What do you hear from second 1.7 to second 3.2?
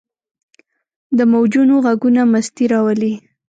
ږغونه مستي راولي.